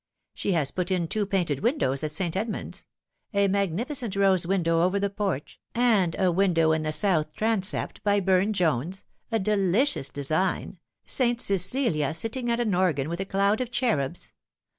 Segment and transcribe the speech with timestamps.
[0.33, 2.35] She has put in two painted windows at St.
[2.35, 2.85] Edmund's;
[3.35, 8.19] a magnificent rose window over the porch, and a window in tho south transept by
[8.19, 11.39] Burne Jones a delicious design St.
[11.39, 14.33] Cecilia sitting at an organ, with a cloud of cherubs.